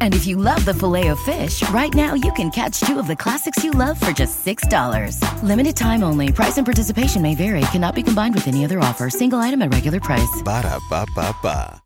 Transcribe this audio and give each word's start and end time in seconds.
And 0.00 0.14
if 0.14 0.26
you 0.26 0.36
love 0.36 0.64
the 0.64 0.74
Filet-O-Fish, 0.74 1.68
right 1.70 1.94
now 1.94 2.14
you 2.14 2.32
can 2.32 2.50
catch 2.50 2.80
two 2.80 2.98
of 2.98 3.06
the 3.06 3.16
classics 3.16 3.64
you 3.64 3.70
love 3.70 3.98
for 3.98 4.12
just 4.12 4.44
$6. 4.44 5.42
Limited 5.42 5.76
time 5.76 6.02
only. 6.02 6.32
Price 6.32 6.58
and 6.58 6.66
participation 6.66 7.22
may 7.22 7.34
vary. 7.34 7.62
Cannot 7.72 7.94
be 7.94 8.02
combined 8.02 8.34
with 8.34 8.48
any 8.48 8.64
other 8.64 8.80
offer. 8.80 9.08
Single 9.08 9.38
item 9.38 9.62
at 9.62 9.72
regular 9.72 10.00
price. 10.00 10.42
Ba 10.44 10.62
da 10.62 10.78
ba 10.90 11.06
ba 11.14 11.34
ba. 11.42 11.82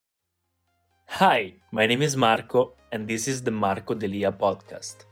Hi, 1.19 1.55
my 1.71 1.87
name 1.87 2.03
is 2.03 2.17
Marco, 2.17 2.73
and 2.91 3.07
this 3.07 3.29
is 3.29 3.43
the 3.43 3.53
Marco 3.53 3.95
Delia 3.95 4.33
podcast. 4.33 5.05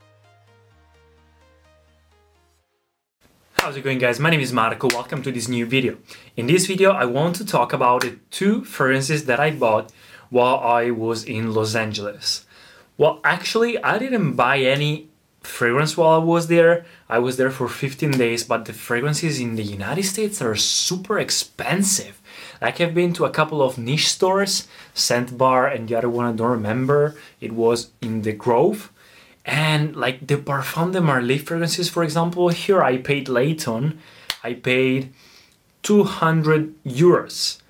How's 3.58 3.76
it 3.76 3.84
going 3.84 3.98
guys? 3.98 4.18
My 4.18 4.30
name 4.30 4.40
is 4.40 4.52
Marco, 4.52 4.88
welcome 4.88 5.22
to 5.22 5.30
this 5.30 5.46
new 5.46 5.64
video. 5.64 5.98
In 6.36 6.48
this 6.48 6.66
video 6.66 6.90
I 6.90 7.04
want 7.04 7.36
to 7.36 7.44
talk 7.46 7.72
about 7.72 8.00
the 8.00 8.18
two 8.30 8.64
fragrances 8.64 9.26
that 9.26 9.38
I 9.38 9.52
bought 9.52 9.92
while 10.30 10.58
I 10.58 10.90
was 10.90 11.22
in 11.22 11.54
Los 11.54 11.76
Angeles. 11.76 12.46
Well, 13.02 13.18
actually, 13.24 13.82
I 13.82 13.98
didn't 13.98 14.34
buy 14.34 14.58
any 14.58 15.08
fragrance 15.40 15.96
while 15.96 16.20
I 16.20 16.24
was 16.24 16.46
there. 16.46 16.86
I 17.08 17.18
was 17.18 17.36
there 17.36 17.50
for 17.50 17.66
15 17.66 18.12
days, 18.12 18.44
but 18.44 18.64
the 18.64 18.72
fragrances 18.72 19.40
in 19.40 19.56
the 19.56 19.64
United 19.64 20.04
States 20.04 20.40
are 20.40 20.54
super 20.54 21.18
expensive. 21.18 22.20
Like 22.60 22.80
I've 22.80 22.94
been 22.94 23.12
to 23.14 23.24
a 23.24 23.30
couple 23.30 23.60
of 23.60 23.76
niche 23.76 24.08
stores, 24.08 24.68
Scent 24.94 25.36
Bar 25.36 25.66
and 25.66 25.88
the 25.88 25.96
other 25.96 26.08
one 26.08 26.26
I 26.26 26.32
don't 26.32 26.52
remember. 26.52 27.16
It 27.40 27.50
was 27.50 27.90
in 28.00 28.22
the 28.22 28.34
Grove. 28.34 28.92
And 29.44 29.96
like 29.96 30.28
the 30.28 30.36
Parfum 30.36 30.92
de 30.92 31.00
Marly 31.00 31.38
fragrances, 31.38 31.88
for 31.88 32.04
example, 32.04 32.50
here 32.50 32.84
I 32.84 32.98
paid 32.98 33.28
Layton, 33.28 33.98
I 34.44 34.54
paid 34.54 35.12
200 35.82 36.72
euros. 36.84 37.60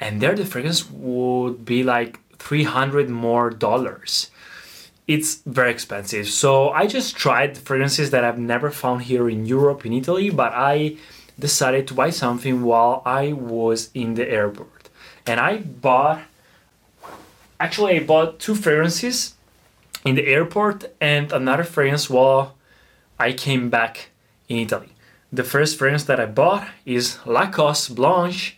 And 0.00 0.22
there 0.22 0.34
the 0.34 0.46
fragrance 0.46 0.90
would 0.90 1.66
be 1.66 1.82
like 1.82 2.20
300 2.38 3.10
more 3.10 3.50
dollars 3.50 4.30
it's 5.08 5.36
very 5.46 5.70
expensive. 5.70 6.28
So 6.28 6.68
I 6.68 6.86
just 6.86 7.16
tried 7.16 7.56
fragrances 7.56 8.10
that 8.10 8.24
I've 8.24 8.38
never 8.38 8.70
found 8.70 9.02
here 9.02 9.28
in 9.28 9.46
Europe, 9.46 9.86
in 9.86 9.94
Italy, 9.94 10.28
but 10.28 10.52
I 10.54 10.96
decided 11.38 11.88
to 11.88 11.94
buy 11.94 12.10
something 12.10 12.62
while 12.62 13.02
I 13.06 13.32
was 13.32 13.90
in 13.94 14.14
the 14.14 14.28
airport. 14.28 14.90
And 15.26 15.40
I 15.40 15.58
bought, 15.58 16.20
actually, 17.58 17.96
I 17.96 18.04
bought 18.04 18.38
two 18.38 18.54
fragrances 18.54 19.34
in 20.04 20.14
the 20.14 20.26
airport 20.26 20.84
and 21.00 21.32
another 21.32 21.64
fragrance 21.64 22.10
while 22.10 22.54
I 23.18 23.32
came 23.32 23.70
back 23.70 24.10
in 24.48 24.58
Italy. 24.58 24.90
The 25.32 25.44
first 25.44 25.78
fragrance 25.78 26.04
that 26.04 26.20
I 26.20 26.26
bought 26.26 26.68
is 26.84 27.18
Lacoste 27.26 27.94
Blanc, 27.94 28.56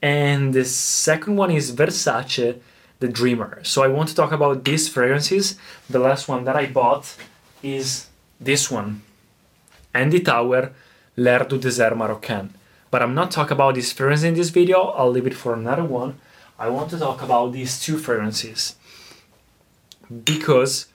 and 0.00 0.52
the 0.54 0.64
second 0.64 1.36
one 1.36 1.50
is 1.50 1.72
Versace 1.72 2.60
the 3.02 3.08
Dreamer. 3.08 3.52
So 3.62 3.82
I 3.82 3.88
want 3.88 4.08
to 4.10 4.14
talk 4.14 4.32
about 4.32 4.64
these 4.64 4.88
fragrances. 4.88 5.58
The 5.90 5.98
last 5.98 6.28
one 6.28 6.44
that 6.44 6.56
I 6.56 6.66
bought 6.66 7.04
is 7.62 8.08
this 8.40 8.70
one, 8.70 9.02
Andy 9.92 10.20
Tauer 10.20 10.72
L'air 11.16 11.44
du 11.44 11.58
désert 11.58 11.94
marocain. 11.94 12.48
But 12.90 13.02
I'm 13.02 13.14
not 13.14 13.30
talking 13.30 13.52
about 13.52 13.74
this 13.74 13.92
fragrance 13.92 14.22
in 14.22 14.34
this 14.34 14.50
video, 14.50 14.78
I'll 14.96 15.10
leave 15.10 15.26
it 15.26 15.34
for 15.34 15.54
another 15.54 15.84
one. 15.84 16.18
I 16.58 16.68
want 16.68 16.90
to 16.90 16.98
talk 16.98 17.22
about 17.22 17.52
these 17.52 17.80
two 17.80 17.98
fragrances 17.98 18.76
because 20.24 20.86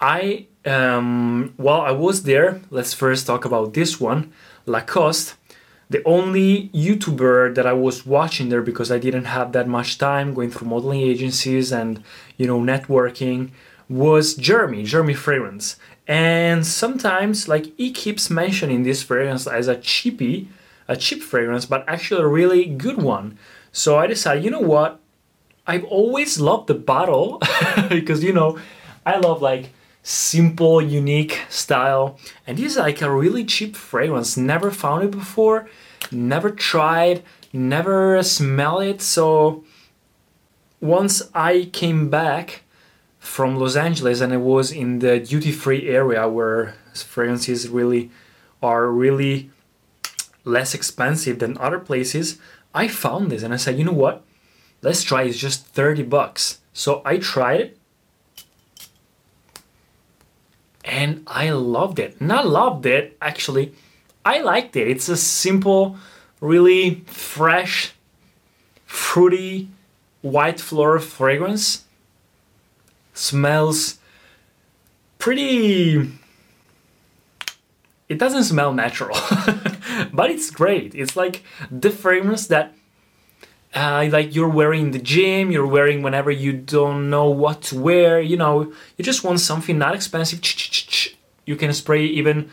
I, 0.00 0.46
um, 0.64 1.54
while 1.56 1.82
I 1.82 1.92
was 1.92 2.24
there, 2.24 2.60
let's 2.70 2.92
first 2.94 3.26
talk 3.26 3.44
about 3.44 3.74
this 3.74 4.00
one, 4.00 4.32
Lacoste 4.66 5.34
the 5.92 6.02
only 6.04 6.68
YouTuber 6.70 7.54
that 7.54 7.66
I 7.66 7.72
was 7.72 8.04
watching 8.06 8.48
there 8.48 8.62
because 8.62 8.90
I 8.90 8.98
didn't 8.98 9.26
have 9.26 9.52
that 9.52 9.68
much 9.68 9.98
time 9.98 10.34
going 10.34 10.50
through 10.50 10.68
modeling 10.68 11.02
agencies 11.02 11.70
and 11.70 12.02
you 12.36 12.46
know 12.46 12.60
networking 12.60 13.50
was 13.88 14.34
Jeremy, 14.34 14.84
Jeremy 14.84 15.14
Fragrance. 15.14 15.76
And 16.08 16.66
sometimes 16.66 17.46
like 17.46 17.76
he 17.76 17.92
keeps 17.92 18.30
mentioning 18.30 18.82
this 18.82 19.02
fragrance 19.02 19.46
as 19.46 19.68
a 19.68 19.76
cheapy, 19.76 20.48
a 20.88 20.96
cheap 20.96 21.22
fragrance, 21.22 21.66
but 21.66 21.84
actually 21.86 22.22
a 22.22 22.26
really 22.26 22.64
good 22.64 23.00
one. 23.00 23.38
So 23.70 23.98
I 23.98 24.06
decided, 24.06 24.44
you 24.44 24.50
know 24.50 24.60
what? 24.60 24.98
I've 25.66 25.84
always 25.84 26.40
loved 26.40 26.66
the 26.66 26.74
bottle 26.74 27.40
because 27.88 28.24
you 28.24 28.32
know, 28.32 28.58
I 29.06 29.18
love 29.18 29.42
like 29.42 29.70
simple, 30.02 30.82
unique 30.82 31.40
style. 31.48 32.18
And 32.46 32.58
this 32.58 32.72
is 32.72 32.78
like 32.78 33.00
a 33.02 33.10
really 33.10 33.44
cheap 33.44 33.76
fragrance. 33.76 34.36
Never 34.36 34.70
found 34.70 35.04
it 35.04 35.10
before, 35.10 35.68
never 36.12 36.50
tried, 36.50 37.22
never 37.52 38.22
smell 38.22 38.80
it. 38.80 39.00
So 39.02 39.64
once 40.80 41.22
I 41.34 41.70
came 41.72 42.10
back 42.10 42.62
from 43.18 43.56
Los 43.56 43.76
Angeles 43.76 44.20
and 44.20 44.32
I 44.32 44.36
was 44.36 44.72
in 44.72 44.98
the 44.98 45.20
duty 45.20 45.52
free 45.52 45.88
area 45.88 46.28
where 46.28 46.74
fragrances 46.94 47.68
really 47.68 48.10
are 48.62 48.88
really 48.88 49.50
less 50.44 50.74
expensive 50.74 51.38
than 51.38 51.56
other 51.58 51.78
places, 51.78 52.38
I 52.74 52.88
found 52.88 53.30
this 53.30 53.42
and 53.42 53.54
I 53.54 53.58
said, 53.58 53.78
you 53.78 53.84
know 53.84 53.92
what? 53.92 54.24
Let's 54.82 55.02
try 55.02 55.22
It's 55.22 55.38
just 55.38 55.66
30 55.66 56.02
bucks. 56.04 56.58
So 56.72 57.02
I 57.04 57.18
tried 57.18 57.60
it 57.60 57.78
and 60.84 61.22
I 61.26 61.50
loved 61.50 61.98
it. 61.98 62.20
Not 62.20 62.46
loved 62.46 62.86
it, 62.86 63.16
actually. 63.20 63.72
I 64.24 64.40
liked 64.40 64.76
it. 64.76 64.88
It's 64.88 65.08
a 65.08 65.16
simple, 65.16 65.96
really 66.40 67.02
fresh, 67.06 67.92
fruity, 68.86 69.68
white 70.20 70.60
floral 70.60 71.00
fragrance. 71.00 71.84
Smells 73.14 73.98
pretty. 75.18 76.10
It 78.08 78.18
doesn't 78.18 78.44
smell 78.44 78.72
natural, 78.72 79.18
but 80.12 80.30
it's 80.30 80.50
great. 80.50 80.94
It's 80.94 81.16
like 81.16 81.42
the 81.70 81.90
fragrance 81.90 82.46
that 82.48 82.74
uh, 83.74 84.06
like 84.10 84.34
you're 84.34 84.48
wearing 84.48 84.82
in 84.82 84.90
the 84.90 84.98
gym, 84.98 85.50
you're 85.50 85.66
wearing 85.66 86.02
whenever 86.02 86.30
you 86.30 86.52
don't 86.52 87.08
know 87.08 87.30
what 87.30 87.62
to 87.62 87.78
wear, 87.78 88.20
you 88.20 88.36
know, 88.36 88.72
you 88.96 89.04
just 89.04 89.24
want 89.24 89.40
something 89.40 89.78
not 89.78 89.94
expensive. 89.94 90.40
You 91.46 91.56
can 91.56 91.72
spray 91.72 92.04
even 92.04 92.50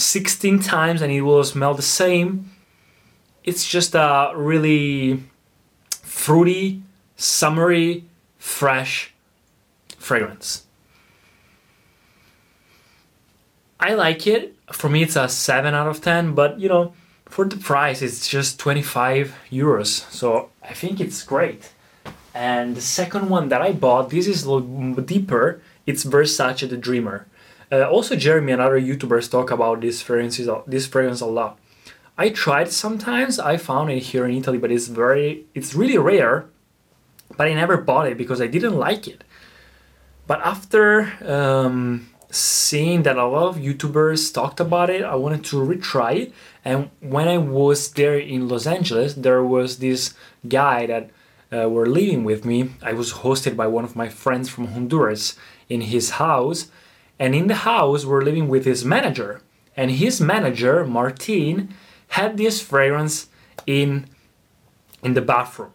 16 0.00 0.60
times 0.60 1.02
and 1.02 1.12
it 1.12 1.22
will 1.22 1.44
smell 1.44 1.74
the 1.74 1.82
same. 1.82 2.50
It's 3.44 3.66
just 3.66 3.94
a 3.94 4.32
really 4.34 5.22
fruity, 6.02 6.82
summery, 7.16 8.04
fresh 8.38 9.14
fragrance. 9.98 10.66
I 13.78 13.94
like 13.94 14.26
it. 14.26 14.54
For 14.72 14.88
me, 14.88 15.02
it's 15.02 15.16
a 15.16 15.28
7 15.28 15.74
out 15.74 15.86
of 15.86 16.02
10, 16.02 16.34
but 16.34 16.60
you 16.60 16.68
know, 16.68 16.92
for 17.30 17.44
the 17.44 17.56
price 17.56 18.02
it's 18.02 18.26
just 18.28 18.58
25 18.58 19.32
euros 19.52 20.10
so 20.10 20.50
i 20.64 20.74
think 20.74 21.00
it's 21.00 21.22
great 21.22 21.70
And 22.34 22.76
the 22.76 22.80
second 22.80 23.28
one 23.28 23.48
that 23.48 23.60
I 23.60 23.72
bought, 23.72 24.10
this 24.10 24.26
is 24.26 24.44
a 24.44 24.52
little 24.52 25.02
deeper. 25.02 25.60
It's 25.84 26.04
Versace 26.04 26.68
the 26.68 26.76
Dreamer. 26.76 27.26
Uh, 27.72 27.88
also, 27.88 28.16
Jeremy 28.16 28.52
and 28.52 28.60
other 28.60 28.80
YouTubers 28.80 29.30
talk 29.30 29.50
about 29.50 29.80
this 29.80 30.02
fragrance, 30.02 30.40
this 30.66 30.86
fragrance 30.86 31.20
a 31.20 31.26
lot. 31.26 31.58
I 32.18 32.30
tried 32.30 32.72
sometimes. 32.72 33.38
I 33.38 33.56
found 33.56 33.90
it 33.90 34.00
here 34.00 34.26
in 34.26 34.34
Italy, 34.34 34.58
but 34.58 34.72
it's 34.72 34.88
very, 34.88 35.46
it's 35.54 35.74
really 35.74 35.98
rare. 35.98 36.46
But 37.36 37.46
I 37.46 37.54
never 37.54 37.76
bought 37.76 38.08
it 38.08 38.18
because 38.18 38.40
I 38.40 38.48
didn't 38.48 38.76
like 38.76 39.06
it. 39.06 39.22
But 40.26 40.40
after 40.44 41.12
um, 41.24 42.10
seeing 42.30 43.04
that 43.04 43.16
a 43.16 43.26
lot 43.26 43.48
of 43.48 43.56
YouTubers 43.56 44.32
talked 44.34 44.60
about 44.60 44.90
it, 44.90 45.02
I 45.02 45.14
wanted 45.14 45.44
to 45.44 45.56
retry 45.56 46.16
it. 46.16 46.32
And 46.64 46.90
when 47.00 47.28
I 47.28 47.38
was 47.38 47.90
there 47.92 48.18
in 48.18 48.48
Los 48.48 48.66
Angeles, 48.66 49.14
there 49.14 49.42
was 49.42 49.78
this 49.78 50.14
guy 50.46 50.86
that 50.86 51.10
uh, 51.52 51.68
were 51.68 51.86
living 51.86 52.24
with 52.24 52.44
me. 52.44 52.70
I 52.82 52.92
was 52.92 53.12
hosted 53.12 53.56
by 53.56 53.66
one 53.66 53.84
of 53.84 53.96
my 53.96 54.08
friends 54.08 54.48
from 54.48 54.68
Honduras 54.68 55.36
in 55.68 55.80
his 55.82 56.10
house, 56.10 56.68
and 57.20 57.34
in 57.34 57.46
the 57.46 57.62
house 57.70 58.04
we're 58.04 58.22
living 58.22 58.48
with 58.48 58.64
his 58.64 58.84
manager. 58.84 59.42
And 59.76 59.92
his 59.92 60.20
manager, 60.20 60.84
Martin, 60.84 61.72
had 62.08 62.36
this 62.36 62.60
fragrance 62.60 63.28
in 63.66 64.06
in 65.02 65.14
the 65.14 65.22
bathroom. 65.22 65.72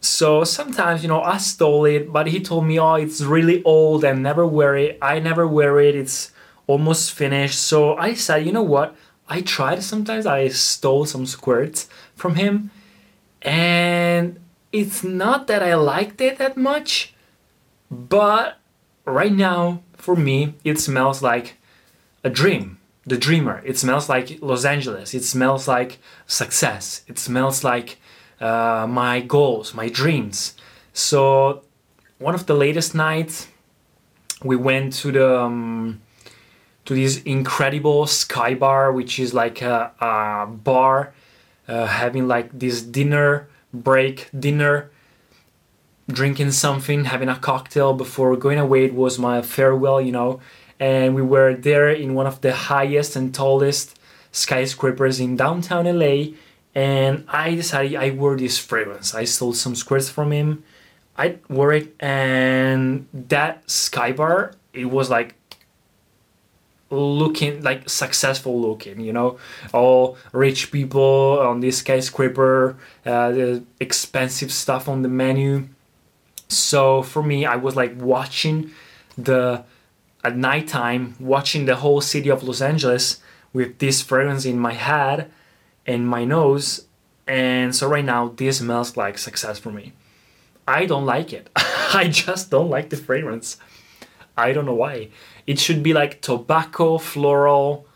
So 0.00 0.44
sometimes, 0.44 1.02
you 1.02 1.08
know, 1.08 1.22
I 1.22 1.38
stole 1.38 1.84
it, 1.84 2.12
but 2.12 2.26
he 2.26 2.40
told 2.40 2.66
me, 2.66 2.78
oh, 2.78 2.94
it's 2.94 3.22
really 3.22 3.62
old 3.64 4.04
and 4.04 4.22
never 4.22 4.46
wear 4.46 4.76
it. 4.76 4.98
I 5.00 5.18
never 5.18 5.46
wear 5.46 5.80
it. 5.80 5.94
It's 5.94 6.32
almost 6.66 7.12
finished. 7.12 7.58
So 7.60 7.96
I 7.96 8.14
said, 8.14 8.46
you 8.46 8.52
know 8.52 8.62
what? 8.62 8.94
I 9.28 9.40
tried 9.40 9.82
sometimes. 9.82 10.26
I 10.26 10.48
stole 10.48 11.06
some 11.06 11.26
squirts 11.26 11.88
from 12.14 12.36
him. 12.36 12.70
And 13.42 14.38
it's 14.72 15.02
not 15.02 15.46
that 15.46 15.62
I 15.62 15.74
liked 15.74 16.20
it 16.20 16.38
that 16.38 16.56
much, 16.56 17.14
but 17.90 18.58
right 19.06 19.32
now, 19.32 19.82
for 19.94 20.16
me, 20.16 20.54
it 20.64 20.78
smells 20.78 21.22
like 21.22 21.56
a 22.22 22.30
dream. 22.30 22.78
The 23.06 23.16
dreamer. 23.16 23.62
It 23.64 23.78
smells 23.78 24.08
like 24.08 24.38
Los 24.42 24.64
Angeles. 24.64 25.14
It 25.14 25.22
smells 25.22 25.68
like 25.68 25.98
success. 26.26 27.02
It 27.06 27.18
smells 27.18 27.62
like 27.62 27.98
uh, 28.40 28.86
my 28.88 29.20
goals, 29.20 29.74
my 29.74 29.88
dreams. 29.88 30.54
So, 30.92 31.62
one 32.18 32.34
of 32.34 32.46
the 32.46 32.54
latest 32.54 32.94
nights, 32.94 33.46
we 34.42 34.56
went 34.56 34.92
to 34.94 35.12
the 35.12 35.38
um, 35.40 36.00
to 36.86 36.94
this 36.94 37.22
incredible 37.22 38.06
sky 38.06 38.54
bar, 38.54 38.90
which 38.90 39.20
is 39.20 39.32
like 39.32 39.62
a, 39.62 39.92
a 40.00 40.46
bar 40.46 41.14
uh, 41.68 41.86
having 41.86 42.26
like 42.26 42.50
this 42.58 42.82
dinner 42.82 43.48
break, 43.72 44.28
dinner, 44.38 44.90
drinking 46.08 46.52
something, 46.52 47.04
having 47.04 47.28
a 47.28 47.36
cocktail 47.36 47.92
before 47.92 48.36
going 48.36 48.58
away. 48.58 48.84
It 48.84 48.94
was 48.94 49.18
my 49.18 49.42
farewell, 49.42 50.00
you 50.00 50.12
know, 50.12 50.40
and 50.78 51.14
we 51.14 51.22
were 51.22 51.54
there 51.54 51.90
in 51.90 52.14
one 52.14 52.26
of 52.26 52.40
the 52.40 52.54
highest 52.54 53.16
and 53.16 53.34
tallest 53.34 53.98
skyscrapers 54.32 55.18
in 55.18 55.36
downtown 55.36 55.86
LA 55.86 56.34
and 56.76 57.24
I 57.26 57.54
decided 57.54 57.96
I 57.96 58.10
wore 58.10 58.36
this 58.36 58.58
fragrance. 58.58 59.14
I 59.14 59.24
stole 59.24 59.54
some 59.54 59.74
squares 59.74 60.10
from 60.10 60.30
him. 60.30 60.62
I 61.16 61.38
wore 61.48 61.72
it, 61.72 61.94
and 61.98 63.08
that 63.14 63.68
sky 63.70 64.12
bar, 64.12 64.52
it 64.74 64.84
was 64.84 65.08
like 65.08 65.34
looking 66.90 67.62
like 67.62 67.88
successful 67.90 68.60
looking 68.60 69.00
you 69.00 69.12
know 69.12 69.36
all 69.72 70.16
rich 70.30 70.70
people 70.70 71.36
on 71.40 71.58
this 71.58 71.78
skyscraper 71.78 72.76
uh, 73.04 73.32
the 73.32 73.64
expensive 73.80 74.52
stuff 74.52 74.88
on 74.88 75.02
the 75.02 75.08
menu 75.08 75.68
so 76.48 77.02
for 77.02 77.22
me 77.22 77.44
i 77.44 77.56
was 77.56 77.74
like 77.76 77.92
watching 78.00 78.70
the 79.18 79.64
at 80.22 80.36
nighttime 80.36 81.14
watching 81.18 81.66
the 81.66 81.76
whole 81.76 82.00
city 82.00 82.28
of 82.28 82.42
los 82.42 82.60
angeles 82.60 83.20
with 83.56 83.78
this 83.78 84.02
fragrance 84.02 84.44
in 84.44 84.58
my 84.58 84.74
head 84.74 85.30
and 85.86 86.06
my 86.06 86.24
nose. 86.24 86.86
And 87.26 87.74
so 87.74 87.88
right 87.88 88.04
now, 88.04 88.28
this 88.28 88.58
smells 88.58 88.96
like 88.96 89.16
success 89.16 89.58
for 89.58 89.70
me. 89.70 89.94
I 90.68 90.84
don't 90.84 91.06
like 91.06 91.32
it. 91.32 91.48
I 91.56 92.08
just 92.12 92.50
don't 92.50 92.68
like 92.68 92.90
the 92.90 92.96
fragrance. 92.96 93.56
I 94.36 94.52
don't 94.52 94.66
know 94.66 94.74
why. 94.74 95.08
It 95.46 95.58
should 95.58 95.82
be 95.82 95.94
like 95.94 96.20
tobacco, 96.20 96.98
floral. 96.98 97.86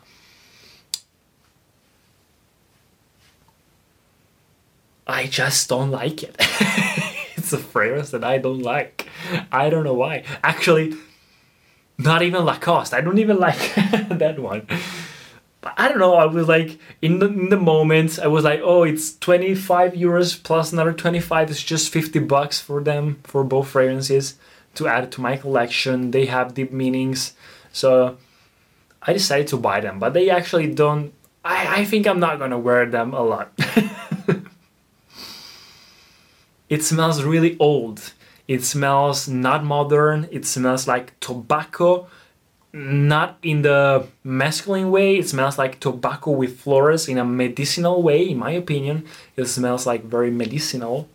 I 5.05 5.27
just 5.27 5.69
don't 5.69 5.91
like 5.91 6.23
it. 6.23 6.35
a 7.53 7.57
fragrance 7.57 8.11
that 8.11 8.23
I 8.23 8.37
don't 8.37 8.61
like. 8.61 9.07
I 9.51 9.69
don't 9.69 9.83
know 9.83 9.93
why. 9.93 10.23
Actually, 10.43 10.93
not 11.97 12.21
even 12.21 12.45
Lacoste. 12.45 12.93
I 12.93 13.01
don't 13.01 13.19
even 13.19 13.37
like 13.37 13.75
that 13.75 14.39
one. 14.39 14.67
I 15.63 15.89
don't 15.89 15.99
know. 15.99 16.15
I 16.15 16.25
was 16.25 16.47
like 16.47 16.79
in 17.01 17.19
the 17.19 17.27
in 17.27 17.49
the 17.49 17.57
moment. 17.57 18.17
I 18.19 18.27
was 18.27 18.43
like, 18.43 18.61
oh, 18.63 18.83
it's 18.83 19.15
twenty 19.17 19.53
five 19.53 19.93
euros 19.93 20.41
plus 20.41 20.73
another 20.73 20.93
twenty 20.93 21.19
five. 21.19 21.51
It's 21.51 21.61
just 21.61 21.91
fifty 21.93 22.19
bucks 22.19 22.59
for 22.59 22.81
them 22.83 23.19
for 23.23 23.43
both 23.43 23.69
fragrances 23.69 24.35
to 24.75 24.87
add 24.87 25.11
to 25.11 25.21
my 25.21 25.37
collection. 25.37 26.11
They 26.11 26.25
have 26.25 26.55
deep 26.55 26.71
meanings, 26.71 27.33
so 27.71 28.17
I 29.03 29.13
decided 29.13 29.47
to 29.49 29.57
buy 29.57 29.81
them. 29.81 29.99
But 29.99 30.13
they 30.13 30.29
actually 30.31 30.73
don't. 30.73 31.13
I 31.45 31.81
I 31.81 31.85
think 31.85 32.07
I'm 32.07 32.19
not 32.19 32.39
gonna 32.39 32.59
wear 32.59 32.87
them 32.87 33.13
a 33.13 33.21
lot. 33.21 33.51
It 36.71 36.83
smells 36.83 37.21
really 37.21 37.57
old. 37.59 38.13
It 38.47 38.63
smells 38.63 39.27
not 39.27 39.63
modern. 39.63 40.29
It 40.31 40.45
smells 40.45 40.87
like 40.87 41.19
tobacco 41.19 42.07
not 42.73 43.37
in 43.43 43.61
the 43.63 44.07
masculine 44.23 44.89
way. 44.89 45.17
It 45.17 45.27
smells 45.27 45.57
like 45.57 45.81
tobacco 45.81 46.31
with 46.31 46.61
flores 46.61 47.09
in 47.09 47.17
a 47.17 47.25
medicinal 47.25 48.01
way, 48.01 48.29
in 48.29 48.37
my 48.37 48.51
opinion. 48.51 49.05
It 49.35 49.45
smells 49.47 49.85
like 49.85 50.05
very 50.05 50.31
medicinal. 50.31 51.09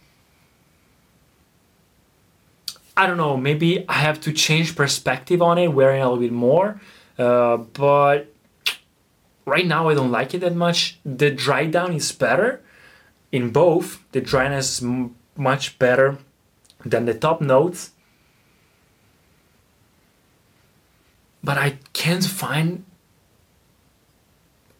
I 2.94 3.06
don't 3.06 3.16
know, 3.16 3.36
maybe 3.36 3.88
I 3.88 3.94
have 3.94 4.20
to 4.22 4.32
change 4.32 4.76
perspective 4.76 5.40
on 5.40 5.56
it, 5.58 5.68
wearing 5.68 6.02
a 6.02 6.04
little 6.04 6.22
bit 6.22 6.32
more. 6.32 6.80
Uh, 7.18 7.56
but 7.56 8.32
right 9.46 9.66
now 9.66 9.88
I 9.88 9.94
don't 9.94 10.10
like 10.10 10.34
it 10.34 10.40
that 10.40 10.54
much. 10.54 10.98
The 11.04 11.30
dry 11.30 11.64
down 11.64 11.94
is 11.94 12.12
better 12.12 12.62
in 13.32 13.50
both. 13.50 14.02
The 14.12 14.20
dryness 14.20 14.82
much 15.38 15.78
better 15.78 16.18
than 16.84 17.04
the 17.04 17.14
top 17.14 17.40
notes 17.40 17.90
but 21.46 21.56
I 21.56 21.78
can't 21.92 22.24
find 22.24 22.84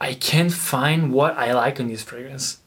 I 0.01 0.15
can't 0.15 0.53
find 0.53 1.13
what 1.13 1.39
I 1.39 1.53
like 1.55 1.81
on 1.81 1.89
this 1.89 2.03
fragrance. 2.03 2.59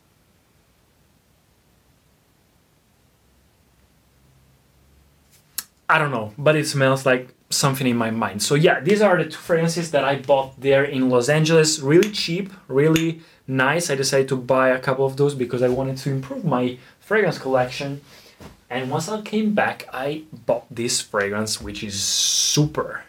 I 5.88 5.98
don't 5.98 6.12
know, 6.12 6.34
but 6.38 6.56
it 6.56 6.68
smells 6.68 7.06
like 7.06 7.34
something 7.50 7.86
in 7.88 7.98
my 7.98 8.12
mind. 8.12 8.42
So 8.42 8.56
yeah, 8.56 8.80
these 8.80 9.02
are 9.02 9.18
the 9.18 9.30
two 9.30 9.38
fragrances 9.38 9.92
that 9.92 10.04
I 10.04 10.16
bought 10.16 10.60
there 10.60 10.84
in 10.84 11.10
Los 11.10 11.30
Angeles. 11.30 11.80
Really 11.80 12.12
cheap, 12.12 12.54
really 12.68 13.22
nice. 13.48 13.90
I 13.90 13.96
decided 13.96 14.30
to 14.30 14.38
buy 14.38 14.70
a 14.70 14.80
couple 14.80 15.06
of 15.06 15.18
those 15.18 15.36
because 15.36 15.62
I 15.62 15.68
wanted 15.68 15.98
to 15.98 16.10
improve 16.10 16.46
my 16.46 16.78
fragrance 17.10 17.40
collection. 17.40 18.02
And 18.70 18.92
once 18.92 19.10
I 19.10 19.22
came 19.22 19.56
back, 19.56 19.90
I 19.92 20.26
bought 20.46 20.66
this 20.70 21.02
fragrance, 21.02 21.60
which 21.60 21.84
is 21.84 22.00
super 22.00 23.04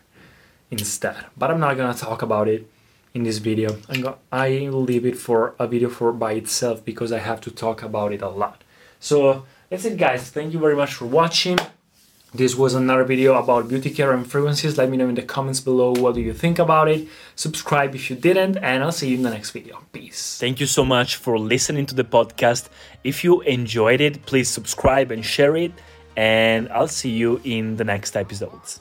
instead. 0.70 1.26
But 1.36 1.50
I'm 1.50 1.60
not 1.60 1.76
gonna 1.76 1.92
talk 1.92 2.22
about 2.22 2.48
it 2.48 2.66
in 3.12 3.24
this 3.24 3.36
video. 3.38 3.76
I'm 3.90 4.00
go- 4.00 4.18
I 4.32 4.48
leave 4.88 5.04
it 5.04 5.18
for 5.18 5.54
a 5.58 5.66
video 5.66 5.90
for 5.90 6.12
by 6.12 6.32
itself 6.32 6.82
because 6.82 7.12
I 7.12 7.18
have 7.18 7.42
to 7.42 7.50
talk 7.50 7.82
about 7.82 8.10
it 8.16 8.22
a 8.22 8.30
lot. 8.30 8.64
So 8.98 9.44
that's 9.68 9.84
it 9.84 9.98
guys. 9.98 10.30
Thank 10.30 10.54
you 10.54 10.60
very 10.66 10.76
much 10.82 10.94
for 10.94 11.04
watching. 11.04 11.58
This 12.32 12.54
was 12.54 12.74
another 12.74 13.02
video 13.02 13.34
about 13.34 13.68
beauty 13.68 13.90
care 13.90 14.12
and 14.12 14.24
fragrances. 14.24 14.78
Let 14.78 14.88
me 14.88 14.96
know 14.96 15.08
in 15.08 15.16
the 15.16 15.22
comments 15.22 15.58
below 15.58 15.92
what 15.92 16.14
do 16.14 16.20
you 16.20 16.32
think 16.32 16.60
about 16.60 16.88
it. 16.88 17.08
Subscribe 17.34 17.94
if 17.96 18.08
you 18.08 18.14
didn't 18.14 18.56
and 18.58 18.84
I'll 18.84 18.92
see 18.92 19.08
you 19.08 19.16
in 19.16 19.22
the 19.22 19.30
next 19.30 19.50
video. 19.50 19.82
Peace. 19.92 20.38
Thank 20.38 20.60
you 20.60 20.66
so 20.66 20.84
much 20.84 21.16
for 21.16 21.38
listening 21.40 21.86
to 21.86 21.94
the 21.94 22.04
podcast. 22.04 22.68
If 23.02 23.24
you 23.24 23.40
enjoyed 23.40 24.00
it, 24.00 24.24
please 24.26 24.48
subscribe 24.48 25.10
and 25.10 25.24
share 25.24 25.56
it 25.56 25.72
and 26.16 26.68
I'll 26.68 26.86
see 26.86 27.10
you 27.10 27.40
in 27.42 27.76
the 27.76 27.84
next 27.84 28.16
episodes. 28.16 28.80